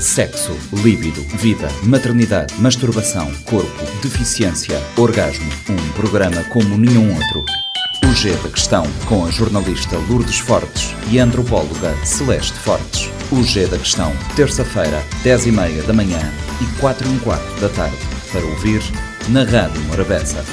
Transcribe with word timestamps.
Sexo, 0.00 0.56
líbido, 0.74 1.20
vida, 1.36 1.68
maternidade, 1.82 2.54
masturbação, 2.60 3.32
corpo, 3.44 3.84
deficiência, 4.00 4.80
orgasmo. 4.96 5.50
Um 5.68 5.92
programa 5.92 6.44
como 6.44 6.78
nenhum 6.78 7.12
outro. 7.14 7.44
O 8.04 8.14
G 8.14 8.30
da 8.36 8.48
Questão, 8.48 8.86
com 9.06 9.26
a 9.26 9.30
jornalista 9.30 9.96
Lourdes 10.08 10.38
Fortes 10.38 10.94
e 11.10 11.18
a 11.18 11.24
antropóloga 11.24 11.96
Celeste 12.04 12.56
Fortes. 12.60 13.10
O 13.32 13.42
G 13.42 13.66
da 13.66 13.76
Questão, 13.76 14.12
terça-feira, 14.36 15.02
10h30 15.24 15.82
da 15.84 15.92
manhã 15.92 16.32
e 16.60 16.80
4 16.80 17.08
h 17.08 17.18
quarto 17.24 17.60
da 17.60 17.68
tarde. 17.68 17.98
Para 18.30 18.44
ouvir 18.44 18.80
na 19.28 19.42
Rádio 19.42 19.82
Morabeza. 19.82 20.44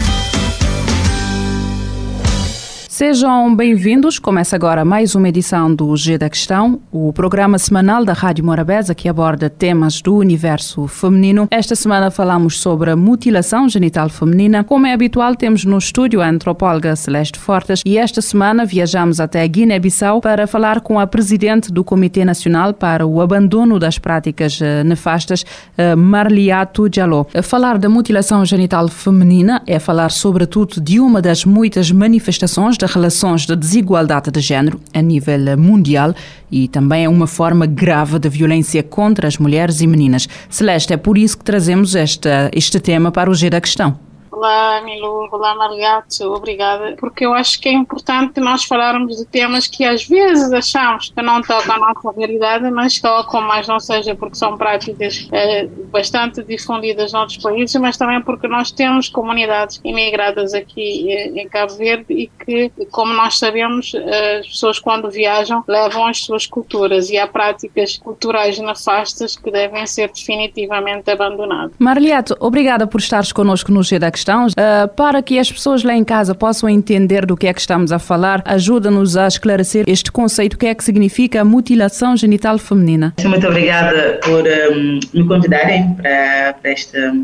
Sejam 2.97 3.53
bem-vindos. 3.53 4.19
Começa 4.19 4.55
agora 4.55 4.85
mais 4.85 5.15
uma 5.15 5.27
edição 5.27 5.75
do 5.75 5.93
G 5.97 6.17
da 6.17 6.29
Questão, 6.29 6.79
o 6.93 7.11
programa 7.11 7.59
semanal 7.59 8.05
da 8.05 8.13
Rádio 8.13 8.45
Morabeza 8.45 8.95
que 8.95 9.09
aborda 9.09 9.49
temas 9.49 10.01
do 10.01 10.15
universo 10.15 10.87
feminino. 10.87 11.45
Esta 11.51 11.75
semana 11.75 12.09
falamos 12.09 12.57
sobre 12.57 12.91
a 12.91 12.95
mutilação 12.95 13.67
genital 13.67 14.07
feminina. 14.07 14.63
Como 14.63 14.87
é 14.87 14.93
habitual, 14.93 15.35
temos 15.35 15.65
no 15.65 15.77
estúdio 15.77 16.21
a 16.21 16.29
antropóloga 16.29 16.95
Celeste 16.95 17.37
Fortes 17.37 17.81
e 17.85 17.97
esta 17.97 18.21
semana 18.21 18.63
viajamos 18.63 19.19
até 19.19 19.45
Guiné-Bissau 19.45 20.21
para 20.21 20.47
falar 20.47 20.79
com 20.79 20.97
a 20.97 21.05
presidente 21.05 21.73
do 21.73 21.83
Comitê 21.83 22.23
Nacional 22.23 22.73
para 22.73 23.05
o 23.05 23.19
Abandono 23.19 23.77
das 23.77 23.99
Práticas 23.99 24.61
eh, 24.61 24.85
Nefastas, 24.85 25.43
eh, 25.77 25.97
Marliato 25.97 26.87
Diallo. 26.87 27.27
Falar 27.43 27.77
da 27.77 27.89
mutilação 27.89 28.45
genital 28.45 28.87
feminina 28.87 29.61
é 29.67 29.79
falar 29.79 30.11
sobretudo 30.11 30.79
de 30.79 30.97
uma 30.97 31.21
das 31.21 31.43
muitas 31.43 31.91
manifestações 31.91 32.77
de 32.85 32.93
relações 32.93 33.45
de 33.45 33.55
desigualdade 33.55 34.31
de 34.31 34.39
género 34.39 34.79
a 34.93 35.01
nível 35.01 35.57
mundial 35.57 36.13
e 36.51 36.67
também 36.67 37.05
é 37.05 37.09
uma 37.09 37.27
forma 37.27 37.65
grave 37.65 38.19
de 38.19 38.29
violência 38.29 38.83
contra 38.83 39.27
as 39.27 39.37
mulheres 39.37 39.81
e 39.81 39.87
meninas. 39.87 40.27
Celeste, 40.49 40.93
é 40.93 40.97
por 40.97 41.17
isso 41.17 41.37
que 41.37 41.43
trazemos 41.43 41.95
esta, 41.95 42.49
este 42.53 42.79
tema 42.79 43.11
para 43.11 43.29
o 43.29 43.33
G 43.33 43.49
da 43.49 43.59
Questão. 43.59 43.97
Olá, 44.35 44.81
Milu. 44.81 45.29
Olá, 45.31 45.55
Margato. 45.55 46.33
Obrigada. 46.33 46.97
Porque 46.99 47.25
eu 47.25 47.33
acho 47.33 47.57
que 47.57 47.69
é 47.69 47.71
importante 47.71 48.41
nós 48.41 48.65
falarmos 48.65 49.15
de 49.15 49.25
temas 49.25 49.65
que 49.65 49.85
às 49.85 50.05
vezes 50.05 50.51
achamos 50.51 51.09
que 51.09 51.21
não 51.21 51.41
tocam 51.41 51.75
a 51.75 51.93
nossa 51.93 52.11
realidade, 52.11 52.69
mas 52.69 52.99
tocam, 52.99 53.39
mas 53.39 53.65
não 53.65 53.79
seja 53.79 54.13
porque 54.13 54.35
são 54.35 54.57
práticas 54.57 55.29
eh, 55.31 55.67
bastante 55.89 56.43
difundidas 56.43 57.13
noutros 57.13 57.37
países, 57.37 57.73
mas 57.77 57.95
também 57.95 58.21
porque 58.21 58.45
nós 58.45 58.71
temos 58.71 59.07
comunidades 59.07 59.79
imigradas 59.85 60.53
aqui 60.53 61.09
eh, 61.13 61.41
em 61.41 61.47
Cabo 61.47 61.73
Verde 61.75 62.13
e 62.13 62.27
que, 62.27 62.69
como 62.91 63.13
nós 63.13 63.39
sabemos, 63.39 63.93
eh, 63.95 64.39
as 64.39 64.47
pessoas 64.47 64.79
quando 64.79 65.09
viajam 65.09 65.63
levam 65.65 66.07
as 66.07 66.19
suas 66.19 66.45
culturas 66.45 67.09
e 67.09 67.17
há 67.17 67.25
práticas 67.25 67.97
culturais 67.99 68.59
nefastas 68.59 69.37
que 69.37 69.49
devem 69.49 69.87
ser 69.87 70.11
definitivamente 70.11 71.09
abandonadas. 71.09 71.71
Marliato, 71.79 72.35
obrigada 72.41 72.85
por 72.85 72.99
estares 72.99 73.31
connosco 73.31 73.71
no 73.71 73.81
G 73.81 73.97
questão, 74.25 74.47
uh, 74.47 74.87
para 74.95 75.21
que 75.21 75.37
as 75.37 75.51
pessoas 75.51 75.83
lá 75.83 75.93
em 75.95 76.03
casa 76.03 76.33
possam 76.33 76.67
entender 76.67 77.25
do 77.25 77.37
que 77.37 77.45
é 77.45 77.53
que 77.53 77.59
estamos 77.59 77.91
a 77.91 77.99
falar, 77.99 78.41
ajuda-nos 78.45 79.15
a 79.15 79.27
esclarecer 79.27 79.85
este 79.87 80.11
conceito, 80.11 80.55
o 80.55 80.57
que 80.57 80.65
é 80.65 80.73
que 80.73 80.83
significa 80.83 81.45
mutilação 81.45 82.17
genital 82.17 82.57
feminina. 82.57 83.13
Muito 83.23 83.47
obrigada 83.47 84.19
por 84.23 84.43
um, 84.43 84.99
me 85.13 85.27
convidarem 85.27 85.93
para, 85.93 86.53
para, 86.59 86.71
esta, 86.71 87.15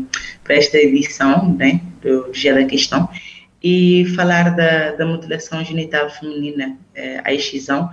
para 0.44 0.54
esta 0.54 0.78
edição 0.78 1.56
né, 1.58 1.80
do 2.00 2.30
Dia 2.30 2.54
da 2.54 2.64
Questão 2.64 3.08
e 3.62 4.06
falar 4.14 4.54
da, 4.54 4.92
da 4.92 5.04
mutilação 5.04 5.64
genital 5.64 6.08
feminina, 6.08 6.76
é, 6.94 7.20
a 7.24 7.32
excisão, 7.32 7.90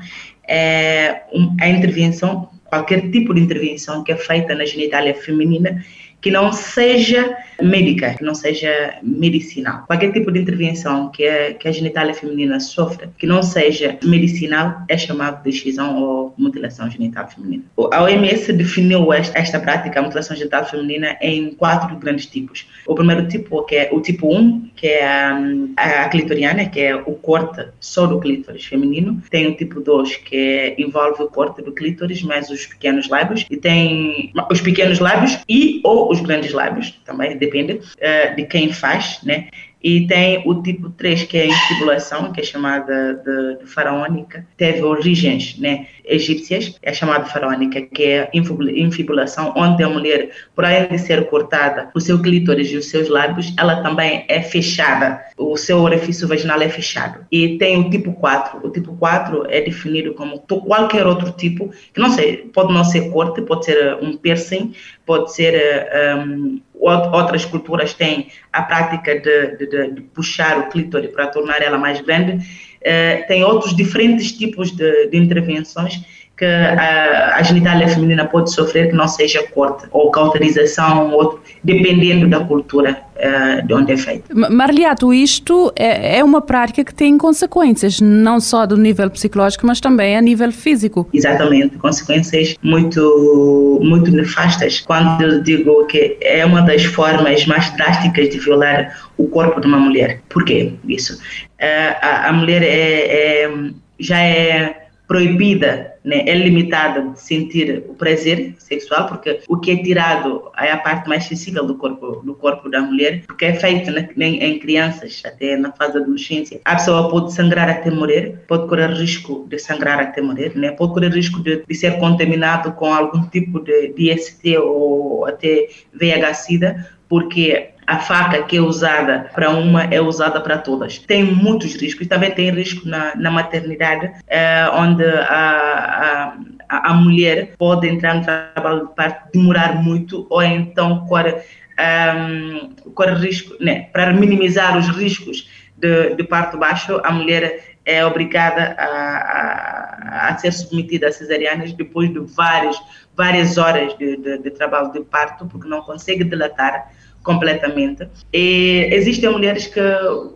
é 0.47 1.21
um, 1.33 1.55
a 1.59 1.67
intervenção, 1.67 2.49
qualquer 2.65 3.09
tipo 3.09 3.33
de 3.33 3.41
intervenção 3.41 4.03
que 4.03 4.11
é 4.11 4.15
feita 4.15 4.53
na 4.53 4.65
genitália 4.65 5.15
feminina 5.15 5.83
que 6.21 6.29
não 6.29 6.51
seja 6.51 7.35
médica, 7.61 8.15
que 8.15 8.23
não 8.23 8.35
seja 8.35 8.95
medicinal. 9.01 9.83
Qualquer 9.87 10.11
tipo 10.11 10.31
de 10.31 10.39
intervenção 10.39 11.09
que 11.09 11.27
a, 11.27 11.53
que 11.53 11.67
a 11.67 11.71
genitália 11.71 12.13
feminina 12.13 12.59
sofre, 12.59 13.09
que 13.17 13.25
não 13.25 13.41
seja 13.41 13.97
medicinal, 14.03 14.81
é 14.87 14.97
chamado 14.97 15.43
de 15.43 15.49
excisão 15.49 16.01
ou 16.01 16.33
mutilação 16.37 16.89
genital 16.89 17.27
feminina. 17.29 17.63
A 17.91 18.03
OMS 18.03 18.51
definiu 18.53 19.11
esta, 19.13 19.37
esta 19.37 19.59
prática, 19.59 19.99
a 19.99 20.03
mutilação 20.03 20.35
genital 20.35 20.65
feminina, 20.65 21.17
em 21.21 21.51
quatro 21.51 21.95
grandes 21.97 22.25
tipos. 22.25 22.67
O 22.87 22.95
primeiro 22.95 23.27
tipo, 23.27 23.63
que 23.63 23.75
é 23.75 23.89
o 23.91 24.01
tipo 24.01 24.35
1, 24.35 24.69
que 24.75 24.87
é 24.87 25.05
a, 25.05 26.03
a 26.05 26.09
clitoriana, 26.09 26.65
que 26.65 26.79
é 26.79 26.95
o 26.95 27.13
corte 27.13 27.65
só 27.79 28.05
do 28.05 28.19
clítoris 28.19 28.65
feminino. 28.65 29.21
Tem 29.29 29.47
o 29.47 29.55
tipo 29.55 29.79
2, 29.79 30.17
que 30.17 30.35
é, 30.35 30.81
envolve 30.81 31.23
o 31.23 31.27
corte 31.27 31.61
do 31.61 31.71
clítoris, 31.71 32.21
mais 32.21 32.49
os 32.49 32.65
pequenos 32.65 33.07
lábios. 33.09 33.45
E 33.49 33.57
tem 33.57 34.31
os 34.51 34.61
pequenos 34.61 34.99
lábios 34.99 35.39
e 35.47 35.81
ou 35.83 36.11
os 36.11 36.19
grandes 36.21 36.51
lábios, 36.51 36.99
também 37.05 37.37
depende 37.49 37.73
uh, 37.73 38.35
de 38.35 38.45
quem 38.45 38.71
faz, 38.71 39.19
né? 39.23 39.49
E 39.81 40.05
tem 40.07 40.43
o 40.45 40.61
tipo 40.61 40.89
3, 40.89 41.23
que 41.23 41.37
é 41.37 41.43
a 41.43 41.47
infibulação, 41.47 42.33
que 42.33 42.41
é 42.41 42.43
chamada 42.43 43.13
de, 43.13 43.59
de 43.59 43.65
faraônica. 43.65 44.45
Teve 44.57 44.83
origens 44.83 45.57
né, 45.57 45.87
egípcias, 46.03 46.75
é 46.81 46.93
chamada 46.93 47.25
faraônica, 47.25 47.81
que 47.81 48.03
é 48.03 48.29
infibulação, 48.33 49.53
onde 49.55 49.81
a 49.81 49.89
mulher, 49.89 50.31
por 50.53 50.65
além 50.65 50.89
de 50.89 50.99
ser 50.99 51.29
cortada, 51.29 51.89
o 51.95 52.01
seu 52.01 52.21
clítoris 52.21 52.69
e 52.71 52.77
os 52.77 52.89
seus 52.89 53.07
lábios, 53.07 53.53
ela 53.57 53.81
também 53.81 54.25
é 54.27 54.41
fechada. 54.41 55.23
O 55.37 55.55
seu 55.55 55.79
orifício 55.79 56.27
vaginal 56.27 56.61
é 56.61 56.67
fechado. 56.67 57.25
E 57.31 57.57
tem 57.57 57.79
o 57.79 57.89
tipo 57.89 58.11
4. 58.11 58.59
O 58.61 58.69
tipo 58.69 58.93
4 58.97 59.45
é 59.49 59.61
definido 59.61 60.13
como 60.13 60.39
qualquer 60.39 61.07
outro 61.07 61.31
tipo, 61.31 61.69
que 61.93 62.01
não 62.01 62.09
sei, 62.09 62.49
pode 62.53 62.73
não 62.73 62.83
ser 62.83 63.09
corte, 63.11 63.41
pode 63.41 63.63
ser 63.63 63.95
um 64.01 64.17
piercing, 64.17 64.73
pode 65.05 65.33
ser 65.33 65.87
um, 66.17 66.59
outras 66.79 67.45
culturas 67.45 67.93
têm 67.93 68.27
a 68.51 68.61
prática 68.61 69.19
de, 69.19 69.57
de, 69.57 69.91
de 69.91 70.01
puxar 70.01 70.57
o 70.59 70.69
clítoris 70.69 71.11
para 71.11 71.27
tornar 71.27 71.61
ela 71.61 71.77
mais 71.77 71.99
grande. 72.01 72.37
Uh, 72.79 73.27
tem 73.27 73.43
outros 73.43 73.75
diferentes 73.75 74.31
tipos 74.31 74.71
de, 74.71 75.07
de 75.07 75.17
intervenções 75.17 76.28
que 76.39 76.45
a, 76.45 77.35
a 77.35 77.43
genitália 77.43 77.85
feminina 77.89 78.25
pode 78.25 78.53
sofrer 78.53 78.89
que 78.89 78.95
não 78.95 79.09
seja 79.09 79.43
corte 79.43 79.85
ou 79.91 80.09
cauterização, 80.09 81.11
ou, 81.11 81.37
dependendo 81.61 82.29
da 82.29 82.39
cultura 82.39 82.97
uh, 83.17 83.67
de 83.67 83.73
onde 83.73 83.91
é 83.91 83.97
feito. 83.97 84.23
Marliato, 84.33 85.13
isto 85.13 85.73
é, 85.75 86.19
é, 86.19 86.23
uma 86.23 86.41
prática 86.41 86.81
que 86.85 86.95
tem 86.95 87.17
consequências, 87.17 87.99
não 87.99 88.39
só 88.39 88.65
do 88.65 88.77
nível 88.77 89.09
psicológico, 89.09 89.67
mas 89.67 89.81
também 89.81 90.15
a 90.15 90.21
nível 90.21 90.49
físico. 90.53 91.09
Exatamente, 91.13 91.77
consequências 91.77 92.55
muito, 92.63 93.81
muito 93.83 94.09
nefastas. 94.09 94.79
Quando 94.79 95.21
eu 95.21 95.43
digo 95.43 95.85
que 95.87 96.17
é 96.21 96.45
uma 96.45 96.61
das 96.61 96.85
formas 96.85 97.45
mais 97.45 97.69
drásticas 97.75 98.29
de 98.29 98.39
violar 98.39 98.97
o 99.17 99.27
corpo 99.27 99.59
de 99.59 99.67
uma 99.67 99.77
mulher. 99.77 100.21
Por 100.29 100.45
quê 100.45 100.71
isso? 100.87 101.15
Uh, 101.15 101.95
a, 102.01 102.29
a, 102.29 102.31
mulher 102.31 102.63
é, 102.63 103.43
é 103.43 103.51
já 103.99 104.17
é 104.21 104.78
proibida, 105.09 105.95
né, 106.05 106.23
é 106.27 106.35
limitada 106.35 107.01
de 107.01 107.19
sentir 107.19 107.83
o 107.89 107.95
prazer 107.95 108.53
sexual, 108.59 109.07
porque 109.07 109.39
o 109.49 109.57
que 109.57 109.71
é 109.71 109.77
tirado 109.77 110.51
é 110.55 110.71
a 110.71 110.77
parte 110.77 111.09
mais 111.09 111.23
sensível 111.23 111.65
do 111.65 111.73
corpo, 111.73 112.21
do 112.23 112.35
corpo 112.35 112.69
da 112.69 112.79
mulher, 112.79 113.23
porque 113.25 113.45
é 113.45 113.55
feito 113.55 113.89
né, 113.91 114.07
em 114.15 114.59
crianças, 114.59 115.23
até 115.25 115.57
na 115.57 115.71
fase 115.71 115.93
da 115.93 116.01
adolescência. 116.01 116.61
A 116.63 116.75
pessoa 116.75 117.09
pode 117.09 117.33
sangrar 117.33 117.67
até 117.67 117.89
morrer, 117.89 118.39
pode 118.47 118.67
correr 118.67 118.91
risco 118.91 119.47
de 119.49 119.57
sangrar 119.57 119.99
até 119.99 120.21
morrer, 120.21 120.55
né, 120.55 120.69
pode 120.73 120.93
correr 120.93 121.09
risco 121.09 121.41
de, 121.41 121.65
de 121.67 121.73
ser 121.73 121.97
contaminado 121.97 122.73
com 122.73 122.93
algum 122.93 123.23
tipo 123.29 123.59
de, 123.61 123.91
IST 123.97 124.57
ou 124.59 125.25
até 125.25 125.69
VIH-Sida, 125.91 126.87
porque 127.09 127.71
a 127.89 127.97
faca 127.97 128.43
que 128.43 128.55
é 128.55 128.61
usada 128.61 129.31
para 129.33 129.49
uma 129.49 129.85
é 129.85 129.99
usada 129.99 130.39
para 130.39 130.59
todas. 130.59 130.99
Tem 130.99 131.23
muitos 131.23 131.73
riscos, 131.73 132.05
também 132.05 132.29
tem 132.29 132.51
risco 132.51 132.87
na, 132.87 133.15
na 133.15 133.31
maternidade, 133.31 134.11
é, 134.27 134.69
onde 134.71 135.03
a, 135.03 136.35
a, 136.69 136.91
a, 136.91 136.93
mulher 136.93 137.55
pode 137.57 137.87
entrar 137.87 138.13
no 138.13 138.23
trabalho 138.23 138.87
de 138.87 138.93
parto, 138.93 139.31
demorar 139.33 139.81
muito, 139.81 140.27
ou 140.29 140.43
então 140.43 141.03
corre, 141.07 141.33
um, 141.79 142.91
corre 142.93 143.15
risco, 143.15 143.55
né, 143.59 143.87
para 143.91 144.13
minimizar 144.13 144.77
os 144.77 144.87
riscos 144.89 145.49
de, 145.79 146.15
de 146.15 146.23
parto 146.23 146.57
baixo, 146.57 146.99
a 147.03 147.11
mulher 147.11 147.77
é 147.85 148.05
obrigada 148.05 148.75
a, 148.77 148.85
a, 148.85 150.29
a, 150.29 150.37
ser 150.37 150.51
submetida 150.51 151.07
a 151.07 151.11
cesarianas 151.11 151.73
depois 151.73 152.11
de 152.13 152.19
várias, 152.19 152.79
várias 153.15 153.57
horas 153.57 153.97
de, 153.97 154.17
de, 154.17 154.37
de 154.37 154.51
trabalho 154.51 154.91
de 154.91 155.01
parto, 155.01 155.47
porque 155.47 155.67
não 155.67 155.81
consegue 155.81 156.23
dilatar 156.23 156.91
completamente. 157.23 158.07
E 158.31 158.87
existem 158.91 159.29
mulheres 159.29 159.67
que 159.67 159.81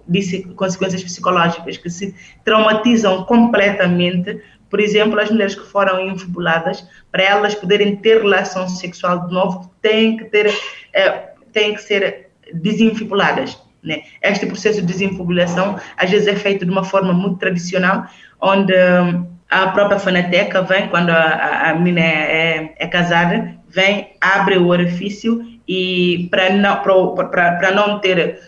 disse 0.07 0.44
consequências 0.56 1.04
psicológicas 1.04 1.78
que 1.78 1.89
se 1.89 2.16
traumatizam 2.44 3.24
completamente. 3.25 4.42
Por 4.69 4.80
exemplo, 4.80 5.19
as 5.19 5.30
mulheres 5.30 5.56
que 5.56 5.66
foram 5.68 6.01
infibuladas, 6.07 6.84
para 7.12 7.24
elas 7.24 7.54
poderem 7.54 7.96
ter 7.98 8.22
relação 8.22 8.68
sexual 8.68 9.28
de 9.28 9.34
novo, 9.34 9.72
têm 9.81 10.18
que 10.18 10.25
ter, 10.25 10.51
é, 10.92 11.10
têm 11.51 11.75
que 11.75 11.81
ser 11.81 12.30
desinfibuladas. 12.54 13.62
Né? 13.83 14.03
Este 14.21 14.45
processo 14.45 14.80
de 14.81 14.88
desinfibulação 14.88 15.77
às 15.97 16.09
vezes 16.09 16.27
é 16.27 16.35
feito 16.35 16.65
de 16.65 16.71
uma 16.71 16.83
forma 16.83 17.13
muito 17.13 17.38
tradicional, 17.38 18.06
onde 18.39 18.74
hum, 18.74 19.27
a 19.50 19.68
própria 19.68 20.00
fanateca 20.00 20.62
vem, 20.62 20.88
quando 20.88 21.09
a, 21.09 21.69
a 21.69 21.75
menina 21.75 22.00
é, 22.00 22.06
é, 22.07 22.75
é 22.80 22.88
casada, 22.88 23.56
vem, 23.69 24.13
abre 24.19 24.57
o 24.57 24.68
orifício 24.68 25.45
e 25.68 26.27
para 26.31 26.50
não, 26.51 26.81
para, 26.81 27.51
para 27.51 27.71
não 27.71 28.00
ter, 28.00 28.39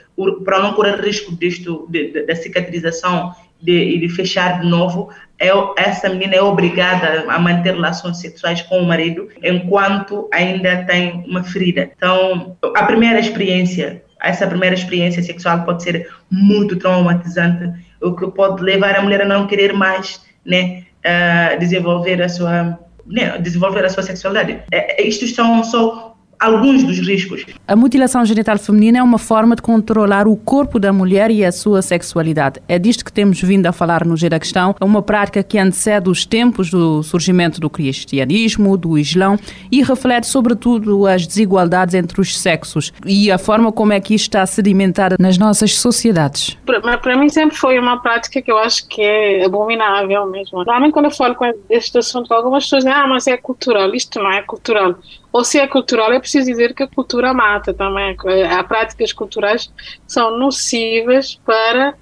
para 0.44 0.60
não 0.60 0.74
correr 0.74 1.00
risco 1.00 1.36
disto, 1.36 1.88
de, 1.90 2.12
de, 2.12 2.26
da 2.26 2.36
cicatrização 2.36 3.34
de, 3.62 4.00
de 4.00 4.10
fechar 4.10 4.62
de 4.62 4.68
novo, 4.68 5.10
é, 5.40 5.50
essa 5.78 6.10
menina 6.10 6.36
é 6.36 6.42
obrigada 6.42 7.26
a 7.28 7.40
manter 7.40 7.74
relações 7.74 8.20
sexuais 8.20 8.62
com 8.62 8.80
o 8.80 8.86
marido 8.86 9.28
enquanto 9.44 10.30
ainda 10.32 10.84
tem 10.86 11.24
uma 11.28 11.44
ferida. 11.44 11.92
Então, 11.96 12.56
a 12.76 12.84
primeira 12.84 13.20
experiência, 13.20 14.04
essa 14.22 14.48
primeira 14.48 14.76
experiência 14.76 15.22
sexual 15.22 15.64
pode 15.64 15.84
ser 15.84 16.10
muito 16.32 16.76
traumatizante, 16.78 17.72
o 18.02 18.16
que 18.16 18.28
pode 18.32 18.64
levar 18.64 18.96
a 18.96 19.02
mulher 19.02 19.22
a 19.22 19.26
não 19.26 19.48
querer 19.48 19.74
mais, 19.74 20.22
né, 20.46 20.84
uh, 21.06 21.60
desenvolver 21.60 22.22
a 22.22 22.30
sua 22.30 22.80
né, 23.06 23.38
desenvolver 23.38 23.86
a 23.86 23.90
sua 23.90 24.04
sexualidade. 24.04 24.64
É, 24.72 25.02
é 25.02 25.08
isto 25.08 25.28
são 25.28 25.64
só 25.64 26.15
alguns 26.40 26.84
dos 26.84 27.00
riscos. 27.00 27.46
A 27.68 27.76
mutilação 27.76 28.26
genital 28.26 28.58
feminina 28.58 29.00
é 29.00 29.04
uma 29.04 29.18
forma 29.18 29.56
de 29.56 29.62
controlar 29.62 30.28
o 30.28 30.36
corpo 30.36 30.80
da 30.80 30.92
mulher 30.94 31.32
e 31.32 31.44
a 31.44 31.52
sua 31.52 31.82
sexualidade. 31.82 32.62
É 32.68 32.78
disto 32.78 33.04
que 33.04 33.12
temos 33.12 33.42
vindo 33.42 33.66
a 33.68 33.72
falar 33.72 34.06
no 34.06 34.16
Gira 34.16 34.40
Questão. 34.40 34.76
É 34.80 34.86
uma 34.86 35.02
prática 35.02 35.44
que 35.44 35.58
antecede 35.58 36.10
os 36.10 36.26
tempos 36.26 36.70
do 36.70 37.02
surgimento 37.04 37.60
do 37.60 37.70
cristianismo, 37.70 38.78
do 38.78 38.98
islão 38.98 39.38
e 39.72 39.84
reflete 39.84 40.28
sobretudo 40.28 41.06
as 41.08 41.26
desigualdades 41.26 41.96
entre 41.96 42.20
os 42.22 42.38
sexos 42.38 42.94
e 43.06 43.32
a 43.32 43.38
forma 43.38 43.72
como 43.72 43.94
é 43.94 44.00
que 44.00 44.14
isto 44.14 44.26
está 44.26 44.46
sedimentada 44.46 45.16
nas 45.20 45.38
nossas 45.38 45.78
sociedades. 45.78 46.58
Para, 46.66 46.98
para 46.98 47.18
mim 47.18 47.30
sempre 47.30 47.56
foi 47.56 47.80
uma 47.80 48.02
prática 48.02 48.42
que 48.42 48.52
eu 48.52 48.58
acho 48.58 48.88
que 48.88 49.02
é 49.02 49.46
abominável 49.46 50.26
mesmo. 50.28 50.58
Normalmente 50.60 50.94
quando 50.94 51.06
eu 51.06 51.12
falo 51.12 51.36
com 51.36 51.46
este 51.70 51.98
assunto, 51.98 52.34
algumas 52.34 52.64
pessoas 52.64 52.84
dizem, 52.84 52.98
ah, 52.98 53.08
mas 53.08 53.28
é 53.28 53.38
cultural. 53.38 53.94
Isto 53.94 54.20
não 54.20 54.32
é 54.32 54.42
cultural 54.42 54.96
ou 55.36 55.44
se 55.44 55.60
é 55.60 55.68
cultural, 55.68 56.14
é 56.14 56.20
preciso 56.20 56.46
dizer 56.50 56.74
que 56.74 56.84
a 56.84 56.88
cultura 56.88 57.34
mata 57.34 57.74
também. 57.74 58.16
Há 58.50 58.64
práticas 58.64 59.12
culturais 59.12 59.68
que 59.68 59.74
são 60.08 60.38
nocivas 60.38 61.36
para, 61.46 61.94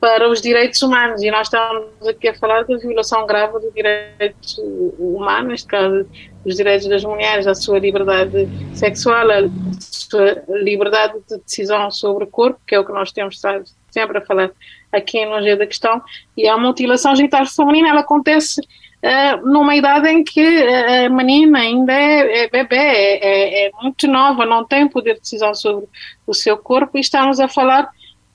para 0.00 0.28
os 0.28 0.42
direitos 0.42 0.82
humanos 0.82 1.22
e 1.22 1.30
nós 1.30 1.46
estamos 1.46 2.08
aqui 2.08 2.26
a 2.26 2.34
falar 2.34 2.64
da 2.64 2.76
violação 2.76 3.24
grave 3.24 3.60
dos 3.60 3.72
direitos 3.72 4.58
humanos, 4.98 5.48
neste 5.48 5.68
caso, 5.68 6.04
dos 6.44 6.56
direitos 6.56 6.88
das 6.88 7.04
mulheres, 7.04 7.46
a 7.46 7.54
sua 7.54 7.78
liberdade 7.78 8.48
sexual, 8.74 9.30
a 9.30 9.48
sua 9.78 10.42
liberdade 10.48 11.14
de 11.30 11.38
decisão 11.38 11.88
sobre 11.88 12.24
o 12.24 12.26
corpo, 12.26 12.58
que 12.66 12.74
é 12.74 12.80
o 12.80 12.84
que 12.84 12.90
nós 12.90 13.12
temos 13.12 13.36
estado 13.36 13.62
sempre 13.92 14.18
a 14.18 14.24
falar 14.24 14.50
aqui 14.90 15.24
no 15.24 15.42
G 15.42 15.56
da 15.56 15.66
Questão, 15.66 16.02
e 16.36 16.48
a 16.48 16.56
mutilação 16.56 17.14
genital 17.14 17.46
feminina, 17.46 17.90
ela 17.90 18.00
acontece 18.00 18.60
uh, 18.60 19.46
numa 19.46 19.76
idade 19.76 20.08
em 20.08 20.24
que 20.24 20.40
a 20.40 21.08
menina 21.08 21.58
ainda 21.60 21.92
é, 21.92 22.44
é 22.44 22.48
bebê, 22.48 22.76
é, 22.76 23.18
é, 23.18 23.66
é, 23.66 23.70
muito 23.82 24.08
nova, 24.08 24.46
não 24.46 24.64
tem 24.64 24.88
poder 24.88 25.14
de 25.14 25.20
decisão 25.20 25.54
sobre 25.54 25.86
o 26.26 26.34
seu 26.34 26.56
corpo 26.56 26.96
e 26.96 27.00
estamos 27.00 27.38
a 27.38 27.48
falar 27.48 27.88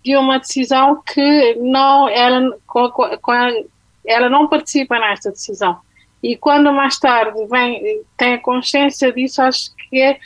de 0.03 0.15
uma 0.15 0.39
decisão 0.39 1.01
que 1.01 1.55
não, 1.55 2.07
ela, 2.07 2.57
com, 2.65 2.89
com 2.89 3.33
ela 4.05 4.29
não 4.29 4.47
participa 4.47 4.97
nesta 4.99 5.31
decisão. 5.31 5.77
E 6.23 6.35
quando 6.35 6.73
mais 6.73 6.97
tarde 6.97 7.45
vem, 7.47 8.01
tem 8.17 8.35
a 8.35 8.41
consciência 8.41 9.11
disso, 9.11 9.41
acho 9.41 9.69
que 9.89 10.01
é, 10.01 10.17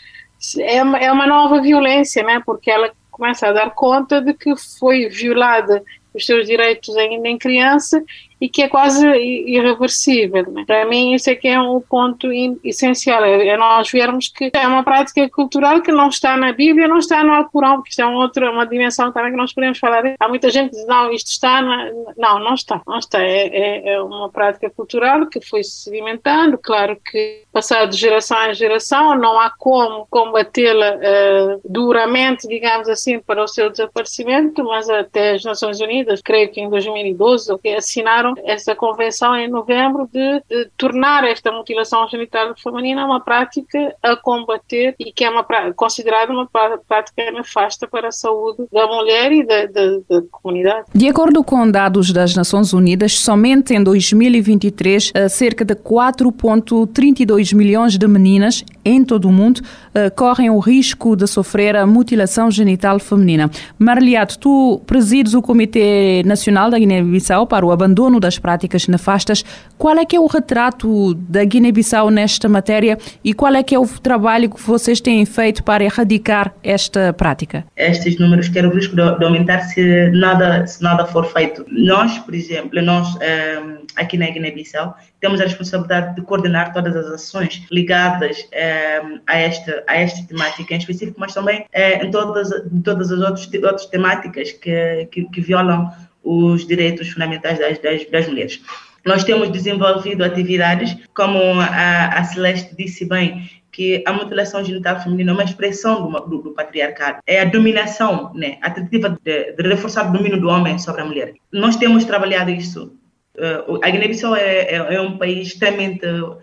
é, 0.59 0.83
uma, 0.83 0.97
é 0.97 1.11
uma 1.11 1.27
nova 1.27 1.61
violência, 1.61 2.23
né? 2.23 2.41
porque 2.45 2.71
ela 2.71 2.91
começa 3.21 3.49
a 3.49 3.53
dar 3.53 3.69
conta 3.69 4.19
de 4.19 4.33
que 4.33 4.55
foi 4.79 5.07
violada 5.07 5.83
os 6.11 6.25
seus 6.25 6.47
direitos 6.47 6.97
ainda 6.97 7.27
em 7.27 7.37
criança 7.37 8.03
e 8.41 8.49
que 8.49 8.63
é 8.63 8.67
quase 8.67 9.07
irreversível. 9.07 10.51
Né? 10.51 10.63
Para 10.65 10.83
mim, 10.85 11.13
isso 11.13 11.29
é 11.29 11.35
que 11.35 11.47
é 11.47 11.61
um 11.61 11.79
ponto 11.79 12.27
essencial, 12.63 13.23
é, 13.23 13.49
é 13.49 13.57
nós 13.57 13.91
vermos 13.91 14.27
que 14.29 14.49
é 14.51 14.67
uma 14.67 14.83
prática 14.83 15.29
cultural 15.29 15.81
que 15.81 15.91
não 15.91 16.09
está 16.09 16.35
na 16.35 16.51
Bíblia, 16.51 16.87
não 16.87 16.97
está 16.97 17.23
no 17.23 17.33
Alcorão, 17.33 17.75
porque 17.75 17.91
isto 17.91 18.01
é 18.01 18.07
outra, 18.07 18.51
uma 18.51 18.65
dimensão 18.65 19.11
também 19.11 19.31
que 19.31 19.37
nós 19.37 19.53
podemos 19.53 19.77
falar. 19.77 20.15
Há 20.19 20.27
muita 20.27 20.49
gente 20.49 20.71
que 20.71 20.77
diz, 20.77 20.87
não, 20.87 21.11
isto 21.11 21.27
está 21.27 21.61
na... 21.61 21.91
Não, 22.17 22.39
não 22.39 22.55
está, 22.55 22.81
não 22.87 22.97
está. 22.97 23.21
É, 23.21 23.47
é, 23.47 23.93
é 23.93 24.01
uma 24.01 24.29
prática 24.29 24.69
cultural 24.71 25.27
que 25.27 25.39
foi 25.39 25.63
se 25.63 25.83
sedimentando, 25.83 26.57
claro 26.57 26.97
que 27.11 27.43
passado 27.51 27.89
de 27.89 27.97
geração 27.97 28.49
em 28.49 28.53
geração, 28.55 29.15
não 29.15 29.39
há 29.39 29.51
como 29.51 30.07
combatê-la 30.09 30.95
uh, 30.95 31.61
duramente, 31.63 32.47
digamos 32.47 32.89
assim, 32.89 33.19
para 33.19 33.43
o 33.43 33.47
seu 33.47 33.69
desaparecimento, 33.69 34.63
mas 34.63 34.89
até 34.89 35.33
as 35.33 35.43
Nações 35.43 35.79
Unidas, 35.79 36.21
creio 36.21 36.49
que 36.49 36.61
em 36.61 36.69
2012, 36.69 37.51
assinaram 37.77 38.30
essa 38.43 38.75
convenção 38.75 39.35
em 39.35 39.49
novembro 39.49 40.09
de, 40.11 40.43
de, 40.49 40.69
tornar 40.77 41.23
esta 41.23 41.51
mutilação 41.51 42.07
genital 42.07 42.53
feminina 42.55 43.05
uma 43.05 43.19
prática 43.19 43.95
a 44.01 44.15
combater 44.15 44.95
e 44.99 45.11
que 45.11 45.23
é 45.23 45.29
uma 45.29 45.45
considerada 45.75 46.31
uma 46.31 46.47
prática 46.87 47.31
nefasta 47.31 47.87
para 47.87 48.09
a 48.09 48.11
saúde 48.11 48.65
da 48.71 48.87
mulher 48.87 49.31
e 49.31 49.45
da, 49.45 49.65
da, 49.65 49.97
da 50.09 50.21
comunidade. 50.31 50.85
De 50.93 51.07
acordo 51.07 51.43
com 51.43 51.69
dados 51.69 52.11
das 52.11 52.35
Nações 52.35 52.73
Unidas, 52.73 53.19
somente 53.19 53.73
em 53.73 53.83
2023 53.83 55.11
eh, 55.13 55.29
cerca 55.29 55.63
de 55.63 55.75
4,32 55.75 57.55
milhões 57.55 57.97
de 57.97 58.07
meninas 58.07 58.63
em 58.83 59.03
todo 59.03 59.27
o 59.27 59.31
mundo 59.31 59.61
eh, 59.93 60.09
correm 60.09 60.49
o 60.49 60.59
risco 60.59 61.15
de 61.15 61.27
sofrer 61.27 61.75
a 61.75 61.85
mutilação 61.85 62.49
genital 62.49 62.99
feminina. 62.99 63.49
Marliato, 63.77 64.39
tu 64.39 64.81
presides 64.85 65.33
o 65.33 65.41
Comitê 65.41 66.23
Nacional 66.25 66.69
da 66.69 66.79
Guiné-Bissau 66.79 67.45
para 67.45 67.65
o 67.65 67.71
abandono 67.71 68.19
das 68.19 68.39
práticas 68.39 68.87
nefastas. 68.87 69.43
Qual 69.77 69.97
é 69.97 70.05
que 70.05 70.15
é 70.15 70.19
o 70.19 70.27
retrato 70.27 71.13
da 71.13 71.43
Guiné-Bissau 71.43 72.09
nesta 72.09 72.47
matéria 72.47 72.97
e 73.23 73.33
qual 73.33 73.53
é 73.53 73.63
que 73.63 73.75
é 73.75 73.79
o 73.79 73.87
trabalho 73.87 74.49
que 74.49 74.61
vocês 74.61 75.01
têm 75.01 75.25
feito 75.25 75.63
para 75.63 75.83
erradicar 75.83 76.53
esta 76.63 77.13
prática? 77.13 77.65
Estes 77.75 78.19
números 78.19 78.47
querem 78.47 78.69
o 78.69 78.73
risco 78.73 78.95
de, 78.95 79.01
aumentar 79.01 79.59
se 79.61 80.09
nada, 80.11 80.65
se 80.67 80.81
nada 80.81 81.05
for 81.05 81.25
feito. 81.25 81.65
Nós, 81.69 82.17
por 82.19 82.33
exemplo, 82.33 82.81
nós 82.81 83.17
ehm, 83.21 83.77
aqui 83.95 84.17
na 84.17 84.29
Guiné-Bissau 84.29 84.95
temos 85.19 85.39
a 85.41 85.45
responsabilidade 85.45 86.15
de 86.15 86.21
coordenar 86.21 86.73
todas 86.73 86.95
as 86.95 87.07
ações 87.07 87.65
ligadas 87.71 88.47
ehm, 88.51 89.19
a, 89.27 89.37
esta, 89.37 89.83
a 89.87 89.95
esta 89.97 90.25
temática 90.27 90.73
em 90.73 90.77
específico, 90.77 91.19
mas 91.19 91.33
também 91.33 91.65
eh, 91.71 92.03
em, 92.03 92.11
todas, 92.11 92.51
em 92.51 92.81
todas 92.81 93.11
as 93.11 93.19
outras, 93.19 93.49
outras 93.63 93.85
temáticas 93.87 94.51
que, 94.51 95.07
que, 95.11 95.25
que 95.25 95.41
violam 95.41 95.91
os 96.23 96.65
direitos 96.67 97.09
fundamentais 97.09 97.59
das, 97.59 97.79
das, 97.79 98.09
das 98.09 98.27
mulheres. 98.27 98.61
Nós 99.05 99.23
temos 99.23 99.49
desenvolvido 99.49 100.23
atividades, 100.23 100.95
como 101.15 101.39
a, 101.59 102.07
a 102.07 102.23
Celeste 102.23 102.75
disse 102.75 103.05
bem, 103.05 103.49
que 103.71 104.03
a 104.05 104.13
mutilação 104.13 104.63
genital 104.63 104.99
feminina 105.01 105.31
é 105.31 105.33
uma 105.33 105.43
expressão 105.43 106.09
do, 106.09 106.19
do, 106.27 106.41
do 106.41 106.51
patriarcado. 106.51 107.19
É 107.25 107.41
a 107.41 107.45
dominação, 107.45 108.31
né? 108.35 108.57
a 108.61 108.69
tentativa 108.69 109.17
de, 109.23 109.53
de, 109.53 109.63
reforçar 109.63 110.09
o 110.09 110.11
domínio 110.11 110.39
do 110.39 110.49
homem 110.49 110.77
sobre 110.77 111.01
a 111.01 111.05
mulher. 111.05 111.33
Nós 111.51 111.77
temos 111.77 112.03
trabalhado 112.03 112.51
isso. 112.51 112.93
Uh, 113.41 113.79
a 113.83 113.89
Guiné-Bissau 113.89 114.35
é, 114.35 114.61
é, 114.61 114.75
é, 114.75 115.01
um 115.01 115.17
país 115.17 115.47
extremamente 115.47 116.05
uh, 116.05 116.35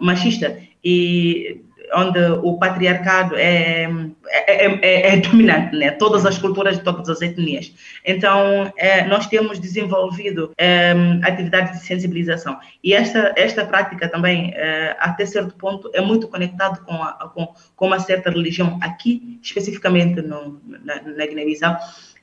machista 0.00 0.58
e 0.84 1.62
onde 1.94 2.20
o 2.42 2.56
patriarcado 2.58 3.36
é, 3.36 3.88
é, 4.28 4.66
é, 4.66 5.14
é, 5.14 5.16
dominante, 5.20 5.76
né? 5.76 5.90
todas 5.92 6.24
as 6.26 6.38
culturas 6.38 6.78
de 6.78 6.84
todas 6.84 7.08
as 7.08 7.20
etnias. 7.20 7.72
Então, 8.04 8.72
é, 8.76 9.04
nós 9.06 9.26
temos 9.26 9.58
desenvolvido 9.58 10.52
é, 10.56 10.92
atividades 11.22 11.80
de 11.80 11.86
sensibilização. 11.86 12.58
E 12.82 12.94
esta, 12.94 13.32
esta 13.36 13.64
prática 13.64 14.08
também, 14.08 14.52
é, 14.54 14.96
até 14.98 15.26
certo 15.26 15.54
ponto, 15.54 15.90
é 15.94 16.00
muito 16.00 16.28
conectado 16.28 16.84
com, 16.84 16.96
com, 17.34 17.54
com 17.74 17.86
uma 17.86 17.98
certa 17.98 18.30
religião 18.30 18.78
aqui, 18.82 19.38
especificamente 19.42 20.22
no, 20.22 20.60
na, 20.64 21.02
na 21.02 21.26
Guiné-Bissau. 21.26 21.76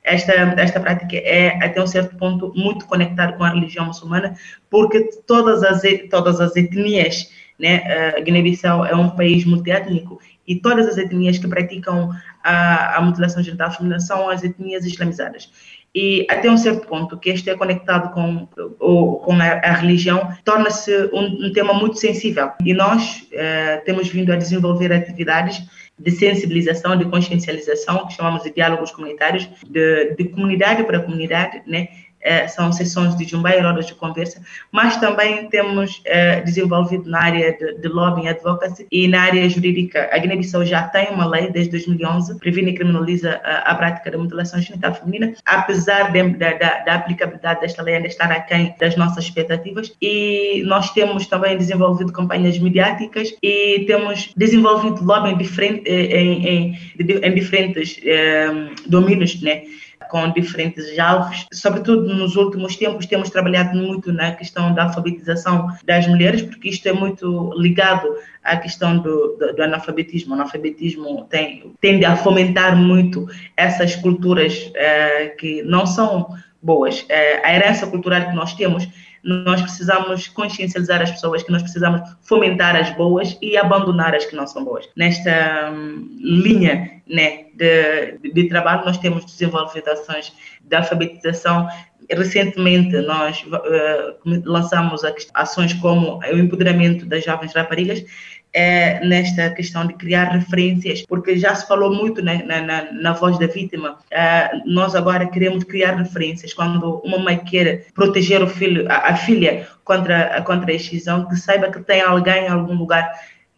Esta, 0.08 0.32
esta 0.32 0.80
prática 0.80 1.18
é, 1.18 1.50
até 1.64 1.82
um 1.82 1.88
certo 1.88 2.16
ponto, 2.16 2.54
muito 2.56 2.86
conectada 2.86 3.34
com 3.34 3.44
a 3.44 3.50
religião 3.50 3.86
muçulmana, 3.86 4.36
porque 4.70 5.10
todas 5.28 5.64
as, 5.64 5.82
todas 6.10 6.40
as 6.40 6.56
etnias 6.56 7.30
né? 7.60 8.14
A 8.16 8.20
Guiné-Bissau 8.20 8.86
é 8.86 8.96
um 8.96 9.10
país 9.10 9.44
multiétnico 9.46 10.20
e 10.48 10.56
todas 10.56 10.88
as 10.88 10.98
etnias 10.98 11.38
que 11.38 11.48
praticam 11.48 12.12
a, 12.44 12.98
a 12.98 13.02
mutilação 13.02 13.42
genital 13.42 13.72
feminina 13.72 14.00
são 14.00 14.30
as 14.30 14.44
etnias 14.44 14.86
islamizadas. 14.86 15.52
E 15.96 16.28
até 16.30 16.50
um 16.50 16.58
certo 16.58 16.88
ponto, 16.88 17.18
que 17.18 17.30
este 17.30 17.50
é 17.50 17.56
conectado 17.56 18.14
com, 18.14 18.48
ou, 18.80 19.20
com 19.20 19.34
a, 19.34 19.46
a 19.46 19.74
religião, 19.74 20.32
torna-se 20.46 20.92
um, 21.12 21.48
um, 21.48 21.52
tema 21.52 21.74
muito 21.74 21.98
sensível. 21.98 22.52
E 22.64 22.74
nós 22.74 23.28
eh, 23.32 23.78
temos 23.78 24.08
vindo 24.08 24.32
a 24.32 24.36
desenvolver 24.36 24.94
atividades 24.94 25.66
de 25.98 26.12
sensibilização, 26.12 26.96
de 26.96 27.06
consciencialização, 27.06 28.08
que 28.08 28.13
chamamos 28.13 28.44
de 28.44 28.51
diálogos 28.51 28.92
comunitários, 28.92 29.50
de, 29.68 30.16
de 30.16 30.25
comunidade 30.25 30.84
para 30.84 31.00
comunidade, 31.00 31.63
né? 31.66 31.89
Eh, 32.27 32.48
são 32.48 32.72
sessões 32.74 33.15
de 33.15 33.24
Jumbai, 33.24 33.62
rodas 33.62 33.86
de 33.86 33.96
conversa, 33.96 34.41
mas 34.72 34.98
também 34.98 35.48
temos 35.50 36.01
eh, 36.05 36.41
desenvolvido 36.41 37.10
na 37.10 37.22
área 37.22 37.53
de, 37.53 37.75
de 37.79 37.88
lobbying 37.88 38.27
advocacy 38.27 38.86
e 38.91 39.07
na 39.07 39.22
área 39.22 39.50
jurídica. 39.50 40.10
A 40.12 40.17
Guiné-Bissau 40.17 40.65
já 40.65 40.84
tem 40.84 41.10
uma 41.10 41.25
lei 41.25 41.50
desde 41.50 41.72
2011, 41.72 42.38
previne 42.39 42.72
e 42.72 42.75
criminaliza 42.75 43.39
a, 43.43 43.72
a 43.72 43.75
prática 43.75 44.12
da 44.12 44.17
mutilação 44.17 44.60
genital 44.60 44.93
feminina, 44.93 45.34
apesar 45.46 46.12
de, 46.12 46.22
da, 46.31 46.53
da, 46.53 46.79
da, 46.79 46.96
aplicabilidade 46.96 47.62
desta 47.62 47.81
lei 47.81 47.96
ainda 47.96 48.07
estar 48.07 48.29
aquém 48.29 48.75
das 48.77 48.98
nossas 48.98 49.24
expectativas. 49.24 49.93
E 50.01 50.63
nós 50.65 50.91
temos 50.91 51.27
também 51.27 51.57
desenvolvido 51.57 52.12
campanhas 52.12 52.60
mediáticas 52.60 53.34
e 53.41 53.86
temos 53.88 54.34
desenvolvido 54.36 55.01
lobbying 55.01 55.38
diferente, 55.38 55.84
eh, 55.86 56.19
em, 56.19 56.46
em, 56.46 56.79
em 57.24 57.34
diferentes 57.34 58.00
eh, 58.03 58.69
domínios, 58.86 59.41
né? 59.41 59.63
Com 60.10 60.32
diferentes 60.32 60.98
alvos. 60.98 61.46
Sobretudo 61.52 62.14
nos 62.14 62.36
últimos 62.36 62.76
tempos 62.76 63.06
temos 63.06 63.30
trabalhado 63.30 63.78
muito 63.78 64.12
na 64.12 64.32
questão 64.32 64.74
da 64.74 64.84
alfabetização 64.84 65.68
das 65.86 66.08
mulheres, 66.08 66.42
porque 66.42 66.70
isto 66.70 66.88
é 66.88 66.94
muito 66.94 67.54
ligado 67.56 68.08
à 68.44 68.58
questão 68.58 68.98
do, 68.98 69.38
do, 69.38 69.56
do 69.56 69.64
analfabetismo. 69.64 70.32
O 70.32 70.34
analfabetismo 70.36 71.26
tem, 71.30 71.74
tende 71.82 72.06
a 72.06 72.16
fomentar 72.16 72.76
muito 72.76 73.28
essas 73.56 73.96
culturas 73.96 74.72
eh, 74.76 75.36
que 75.38 75.62
não 75.64 75.86
são 75.86 76.28
boas. 76.62 77.06
Eh, 77.10 77.42
a 77.44 77.56
herança 77.56 77.88
cultural 77.88 78.30
que 78.30 78.36
nós 78.36 78.54
temos 78.54 78.88
nós 79.27 79.62
precisamos 79.62 80.27
consciencializar 80.29 81.01
as 81.01 81.12
pessoas 81.12 81.43
que 81.43 81.51
nós 81.51 81.62
precisamos 81.62 82.01
fomentar 82.22 82.77
as 82.77 82.96
boas 82.96 83.38
e 83.41 83.57
abandonar 83.57 84.15
as 84.15 84.25
que 84.25 84.36
não 84.36 84.48
são 84.48 84.63
boas. 84.63 84.88
Nesta 84.96 85.69
hum, 85.69 86.17
linha 86.17 87.01
né, 87.05 87.48
de, 87.53 88.17
de, 88.34 88.48
trabalho, 88.48 88.86
nós 88.86 88.98
temos 88.98 89.25
desenvolvido 89.25 89.89
ações 89.89 90.31
de 90.62 90.75
alfabetização. 90.75 91.67
Recentemente, 92.10 92.96
nós 93.01 93.43
uh, 93.43 94.41
lançamos 94.46 95.01
ações 95.34 95.74
como 95.74 96.19
o 96.19 96.38
empoderamento 96.38 97.05
das 97.05 97.25
jovens 97.25 97.53
raparigas, 97.53 98.05
é, 98.54 99.06
nesta 99.06 99.50
questão 99.51 99.86
de 99.86 99.94
criar 99.94 100.25
referências, 100.25 101.04
porque 101.08 101.38
já 101.38 101.54
se 101.54 101.68
falou 101.68 101.94
muito 101.94 102.22
né, 102.22 102.44
na, 102.46 102.62
na, 102.62 102.92
na, 102.92 103.13
voz 103.13 103.38
da 103.38 103.48
vítima. 103.48 103.98
É, 104.10 104.50
nós 104.66 104.96
agora 104.96 105.27
queremos 105.27 105.63
criar 105.63 105.96
referências. 105.96 106.54
Quando 106.54 107.01
uma 107.04 107.20
mãe 107.20 107.38
quer 107.38 107.88
proteger 107.94 108.42
o 108.42 108.48
filho, 108.48 108.86
a, 108.89 109.10
a 109.10 109.16
filha 109.16 109.68
contra, 109.84 110.42
contra 110.42 110.72
a 110.72 110.75
excisão, 110.75 111.27
que 111.27 111.36
saiba 111.36 111.72
que 111.72 111.80
tem 111.82 112.01
alguém 112.01 112.46
em 112.46 112.50
algum 112.50 112.74
lugar 112.74 113.12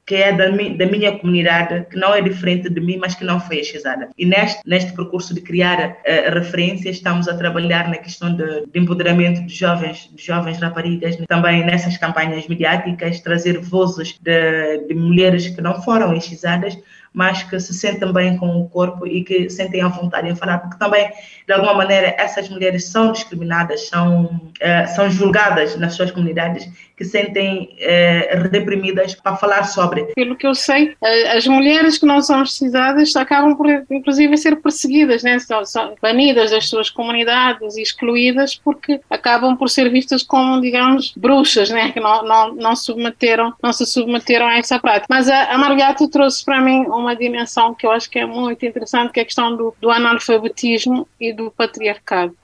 que 0.10 0.16
é 0.16 0.34
da, 0.34 0.52
mi, 0.52 0.76
da 0.76 0.88
minha 0.88 1.16
comunidade, 1.20 1.86
que 1.88 1.96
não 1.96 2.16
é 2.16 2.20
diferente 2.20 2.68
de 2.68 2.82
mim, 2.82 2.98
mas 2.98 3.14
que 3.14 3.24
não 3.24 3.40
foi 3.40 3.60
excisada. 3.60 4.10
E 4.18 4.26
neste, 4.26 4.60
neste 4.66 4.92
percurso 4.92 5.36
de 5.36 5.42
criar 5.42 5.78
uh, 5.78 6.34
referências, 6.34 6.96
estamos 6.96 7.28
a 7.28 7.38
trabalhar 7.38 7.88
na 7.88 7.98
questão 7.98 8.36
de, 8.36 8.66
de 8.66 8.80
empoderamento 8.80 9.46
de 9.46 9.54
jovens, 9.54 10.10
de 10.12 10.26
jovens 10.26 10.58
raparigas, 10.58 11.16
também 11.28 11.64
nessas 11.64 11.96
campanhas 11.96 12.48
mediáticas, 12.48 13.20
trazer 13.20 13.60
vozes 13.60 14.18
de, 14.20 14.88
de 14.88 14.96
mulheres 14.96 15.48
que 15.48 15.62
não 15.62 15.80
foram 15.80 16.12
excisadas, 16.16 16.76
mas 17.14 17.44
que 17.44 17.60
se 17.60 17.74
sentem 17.74 18.12
bem 18.14 18.38
com 18.38 18.62
o 18.62 18.70
corpo 18.70 19.06
e 19.06 19.24
que 19.24 19.50
sentem 19.50 19.82
a 19.82 19.88
vontade 19.88 20.30
em 20.30 20.36
falar, 20.36 20.60
porque 20.60 20.78
também, 20.78 21.10
de 21.48 21.54
alguma 21.54 21.74
maneira, 21.74 22.16
essas 22.18 22.50
mulheres 22.50 22.86
são 22.86 23.12
discriminadas, 23.12 23.88
são, 23.88 24.26
uh, 24.26 24.96
são 24.96 25.10
julgadas 25.10 25.76
nas 25.78 25.94
suas 25.96 26.12
comunidades, 26.12 26.70
que 27.00 27.06
sentem 27.06 27.78
uh, 27.80 28.50
reprimidas 28.52 29.16
para 29.16 29.38
falar 29.38 29.64
sobre. 29.64 30.04
Pelo 30.16 30.36
que 30.36 30.46
eu 30.46 30.54
sei, 30.54 30.98
eh, 31.02 31.38
as 31.38 31.48
mulheres 31.48 31.98
que 31.98 32.06
não 32.06 32.22
são 32.22 32.42
precisadas 32.42 33.16
acabam 33.16 33.56
por, 33.56 33.68
inclusive, 33.90 34.36
ser 34.36 34.58
perseguidas, 34.58 35.24
né? 35.24 35.40
são, 35.40 35.64
são 35.64 35.96
banidas 36.02 36.52
das 36.52 36.68
suas 36.68 36.90
comunidades 36.90 37.78
excluídas 37.78 38.56
porque 38.56 39.00
acabam 39.10 39.56
por 39.56 39.70
ser 39.70 39.90
vistas 39.90 40.24
como, 40.24 40.60
digamos, 40.60 41.14
bruxas, 41.16 41.70
né? 41.70 41.94
que 41.94 42.02
não, 42.02 42.22
não, 42.26 42.56
não, 42.56 42.76
submeteram, 42.76 43.54
não 43.64 43.72
se 43.72 43.86
submeteram 43.86 44.48
a 44.48 44.58
essa 44.58 44.78
prática. 44.78 45.08
Mas 45.10 45.30
a, 45.30 45.54
a 45.54 45.58
Margato 45.58 46.06
trouxe 46.10 46.44
para 46.44 46.60
mim 46.60 46.86
uma 47.00 47.16
dimensão 47.16 47.74
que 47.74 47.86
eu 47.86 47.92
acho 47.92 48.10
que 48.10 48.20
é 48.20 48.26
muito 48.26 48.66
interessante, 48.66 49.12
que 49.12 49.20
é 49.20 49.24
a 49.24 49.26
questão 49.26 49.56
do, 49.56 49.76
do 49.80 49.90
analfabetismo 49.90 51.08
e 51.20 51.34
do 51.34 51.52
patriarcado. 51.52 52.36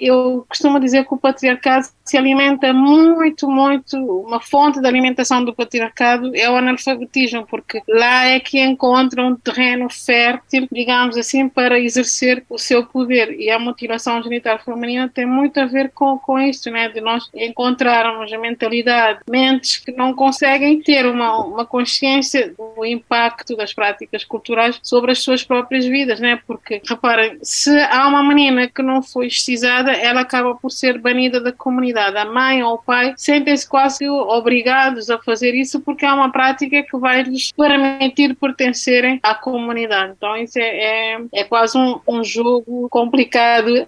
Eu 0.00 0.44
costumo 0.48 0.78
dizer 0.78 1.04
que 1.06 1.14
o 1.14 1.18
patriarcado 1.18 1.86
se 2.04 2.16
alimenta 2.16 2.72
muito, 2.72 3.48
muito, 3.48 3.96
uma 3.96 4.40
fonte 4.40 4.80
de 4.80 4.86
alimentação 4.86 5.44
do 5.44 5.54
patriarcado 5.54 6.34
é 6.34 6.48
o 6.48 6.56
analfabetismo, 6.56 7.46
porque 7.46 7.82
lá 7.88 8.26
é 8.26 8.40
que 8.40 8.60
encontra 8.60 9.22
um 9.22 9.34
terreno 9.34 9.88
fértil, 9.90 10.68
digamos 10.70 11.16
assim, 11.16 11.48
para 11.48 11.78
exercer 11.78 12.44
o 12.48 12.58
seu 12.58 12.86
poder. 12.86 13.38
E 13.40 13.50
a 13.50 13.58
mutilação 13.58 14.22
genital 14.22 14.58
feminina 14.58 15.08
tem 15.08 15.26
muito 15.26 15.58
a 15.58 15.66
ver 15.66 15.90
com, 15.90 16.18
com 16.18 16.38
isso, 16.38 16.70
né? 16.70 16.88
de 16.88 17.00
nós 17.00 17.28
encontrarmos 17.34 18.32
a 18.32 18.38
mentalidade, 18.38 19.20
mentes 19.28 19.78
que 19.78 19.92
não 19.92 20.14
conseguem 20.14 20.80
ter 20.80 21.06
uma, 21.06 21.44
uma 21.44 21.66
consciência 21.66 22.54
do 22.56 22.84
impacto 22.84 23.41
das 23.56 23.74
práticas 23.74 24.24
culturais 24.24 24.78
sobre 24.82 25.12
as 25.12 25.20
suas 25.20 25.42
próprias 25.42 25.84
vidas, 25.84 26.20
né? 26.20 26.40
porque, 26.46 26.80
reparem, 26.88 27.38
se 27.42 27.70
há 27.84 28.06
uma 28.06 28.22
menina 28.22 28.68
que 28.68 28.82
não 28.82 29.02
foi 29.02 29.26
excisada, 29.26 29.92
ela 29.92 30.20
acaba 30.20 30.54
por 30.54 30.70
ser 30.70 30.98
banida 30.98 31.40
da 31.40 31.52
comunidade 31.52 32.16
a 32.16 32.24
mãe 32.24 32.62
ou 32.62 32.74
o 32.74 32.78
pai, 32.78 33.14
sentem-se 33.16 33.68
quase 33.68 34.08
obrigados 34.08 35.10
a 35.10 35.18
fazer 35.18 35.54
isso 35.54 35.80
porque 35.80 36.04
é 36.04 36.12
uma 36.12 36.30
prática 36.30 36.82
que 36.82 36.96
vai 36.98 37.22
lhes 37.22 37.52
permitir 37.52 38.34
pertencerem 38.34 39.20
à 39.22 39.34
comunidade. 39.34 40.14
Então, 40.16 40.36
isso 40.36 40.58
é, 40.58 41.14
é, 41.14 41.20
é 41.32 41.44
quase 41.44 41.76
um, 41.76 42.00
um, 42.08 42.22
jogo 42.24 42.88
complicado 42.88 43.86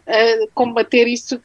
combater 0.54 1.06
isso, 1.06 1.40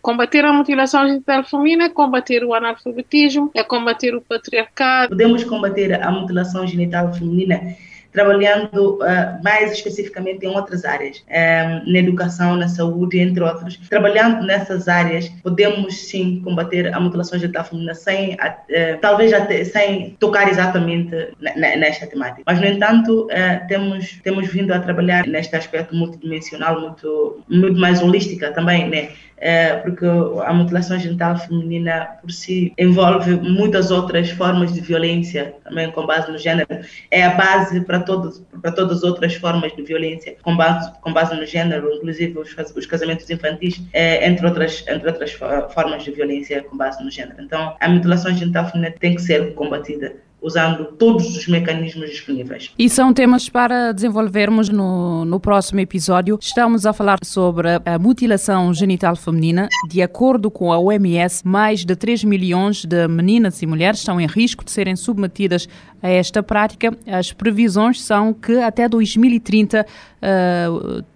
combater 0.00 0.44
a 0.44 0.52
mutilação 0.52 1.06
genital 1.06 1.44
feminina, 1.44 1.90
combater 1.90 2.44
o 2.44 2.54
analfabetismo, 2.54 3.50
é 3.54 3.62
combater 3.62 4.14
o 4.14 4.20
patriarcado. 4.20 5.10
Podemos 5.10 5.44
combater 5.44 5.92
a 5.92 6.10
mutilação 6.10 6.66
genital 6.66 7.03
feminina 7.12 7.76
trabalhando 8.14 8.94
uh, 8.94 9.42
mais 9.42 9.72
especificamente 9.72 10.46
em 10.46 10.48
outras 10.48 10.84
áreas, 10.84 11.18
um, 11.28 11.32
eh, 11.32 11.82
na 11.84 11.98
educação, 11.98 12.56
na 12.56 12.68
saúde, 12.68 13.18
entre 13.18 13.42
outros. 13.42 13.76
Trabalhando 13.88 14.46
nessas 14.46 14.86
áreas, 14.86 15.28
podemos 15.42 15.96
sim 16.08 16.40
combater 16.44 16.94
a 16.94 17.00
mutilação 17.00 17.40
genital 17.40 17.64
feminina 17.64 17.92
sem, 17.92 18.34
uh, 18.34 18.98
talvez 19.00 19.32
até, 19.32 19.64
sem 19.64 20.16
tocar 20.20 20.48
exatamente 20.48 21.34
nesta 21.56 22.06
temática. 22.06 22.42
Mas, 22.46 22.60
no 22.60 22.66
entanto, 22.66 23.26
uh, 23.26 23.66
temos, 23.66 24.20
temos 24.22 24.46
vindo 24.46 24.72
a 24.72 24.78
trabalhar 24.78 25.26
neste 25.26 25.56
aspecto 25.56 25.94
multidimensional, 25.94 26.80
muito, 26.80 27.42
muito 27.48 27.80
mais 27.80 28.00
holística 28.00 28.52
também, 28.52 28.88
né? 28.88 29.08
É, 29.36 29.74
porque 29.74 30.06
a 30.06 30.52
mutilação 30.54 30.98
genital 30.98 31.36
feminina 31.36 32.16
por 32.22 32.30
si 32.30 32.72
envolve 32.78 33.34
muitas 33.36 33.90
outras 33.90 34.30
formas 34.30 34.72
de 34.72 34.80
violência, 34.80 35.54
também 35.64 35.90
com 35.90 36.06
base 36.06 36.30
no 36.30 36.38
gênero. 36.38 36.68
É 37.10 37.24
a 37.24 37.30
base 37.30 37.80
para, 37.80 38.00
para 38.04 38.72
todas 38.72 38.98
as 38.98 39.02
outras 39.02 39.34
formas 39.34 39.74
de 39.74 39.82
violência 39.82 40.36
com 40.42 40.56
base, 40.56 40.92
com 41.00 41.12
base 41.12 41.34
no 41.34 41.46
gênero, 41.46 41.92
inclusive 41.94 42.38
os, 42.38 42.54
os 42.76 42.86
casamentos 42.86 43.28
infantis, 43.28 43.82
é, 43.92 44.26
entre, 44.26 44.46
outras, 44.46 44.84
entre 44.88 45.08
outras 45.08 45.32
formas 45.32 46.04
de 46.04 46.10
violência 46.10 46.62
com 46.62 46.76
base 46.76 47.02
no 47.02 47.10
gênero. 47.10 47.42
Então, 47.42 47.76
a 47.80 47.88
mutilação 47.88 48.34
genital 48.34 48.66
feminina 48.66 48.94
tem 48.98 49.14
que 49.14 49.22
ser 49.22 49.54
combatida 49.54 50.16
usando 50.44 50.84
todos 50.98 51.34
os 51.34 51.48
mecanismos 51.48 52.10
disponíveis. 52.10 52.70
E 52.78 52.86
são 52.90 53.14
temas 53.14 53.48
para 53.48 53.92
desenvolvermos 53.92 54.68
no, 54.68 55.24
no 55.24 55.40
próximo 55.40 55.80
episódio. 55.80 56.38
Estamos 56.38 56.84
a 56.84 56.92
falar 56.92 57.18
sobre 57.24 57.68
a 57.82 57.98
mutilação 57.98 58.72
genital 58.74 59.16
feminina. 59.16 59.70
De 59.88 60.02
acordo 60.02 60.50
com 60.50 60.70
a 60.70 60.78
OMS, 60.78 61.46
mais 61.48 61.82
de 61.82 61.96
3 61.96 62.24
milhões 62.24 62.84
de 62.84 63.08
meninas 63.08 63.62
e 63.62 63.66
mulheres 63.66 64.00
estão 64.00 64.20
em 64.20 64.26
risco 64.26 64.62
de 64.62 64.70
serem 64.70 64.96
submetidas 64.96 65.66
a 66.02 66.10
esta 66.10 66.42
prática. 66.42 66.94
As 67.06 67.32
previsões 67.32 68.02
são 68.02 68.34
que 68.34 68.58
até 68.58 68.86
2030, 68.86 69.80
uh, 69.80 69.84
eh, 70.20 70.66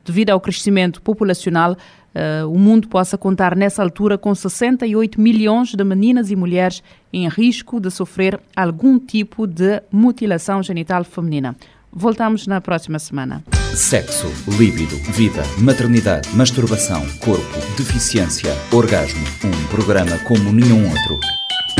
devido 0.03 0.31
ao 0.31 0.41
crescimento 0.41 1.03
populacional, 1.03 1.77
uh, 2.19 2.51
o 2.51 2.59
mundo 2.59 2.89
possa 2.89 3.17
contar 3.17 3.55
nessa 3.55 3.83
altura 3.83 4.19
com 4.19 4.35
68 4.35 5.21
milhões 5.21 5.75
de 5.75 5.85
meninas 5.85 6.31
e 6.31 6.37
mulheres 6.37 6.83
em 7.13 7.29
risco 7.29 7.81
de 7.81 7.91
sofrer 7.91 8.41
algum 8.55 8.99
tipo 8.99 9.47
de 9.47 9.83
mutilação 9.91 10.63
genital 10.63 11.05
feminina. 11.05 11.57
Voltamos 11.91 12.47
na 12.47 12.61
próxima 12.61 12.99
semana. 12.99 13.43
Sexo, 13.75 14.27
líbido, 14.59 14.97
vida, 15.13 15.43
maternidade, 15.59 16.29
masturbação, 16.37 17.07
corpo, 17.21 17.59
deficiência, 17.77 18.55
orgasmo. 18.73 19.25
Um 19.45 19.67
programa 19.69 20.19
como 20.19 20.53
nenhum 20.53 20.85
outro. 20.85 21.19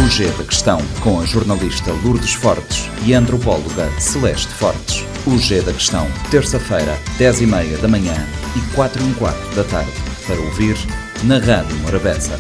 O 0.03 0.09
G 0.09 0.27
da 0.31 0.45
Questão, 0.45 0.79
com 1.03 1.21
a 1.21 1.27
jornalista 1.27 1.93
Lourdes 2.05 2.33
Fortes 2.33 2.89
e 3.05 3.15
a 3.15 3.19
antropóloga 3.19 3.91
Celeste 4.01 4.53
Fortes. 4.55 5.05
O 5.27 5.37
G 5.37 5.61
da 5.61 5.73
Questão, 5.73 6.07
terça-feira, 6.31 6.97
10 7.19 7.43
e 7.43 7.47
meia 7.47 7.77
da 7.79 7.89
manhã 7.89 8.15
e 8.57 8.75
4 8.75 9.03
e 9.03 9.07
um 9.07 9.15
quarto 9.15 9.55
da 9.55 9.65
tarde 9.65 10.09
para 10.29 10.41
ouvir 10.41 10.77
na 11.25 11.39
Rádio 11.39 11.75
Morabeza. 11.79 12.39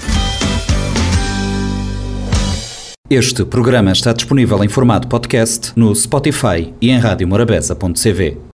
Este 3.08 3.46
programa 3.46 3.92
está 3.92 4.12
disponível 4.12 4.62
em 4.62 4.68
formato 4.68 5.08
podcast 5.08 5.72
no 5.74 5.94
Spotify 5.94 6.74
e 6.82 6.90
em 6.90 6.98
radiomorabeza.cv. 6.98 8.47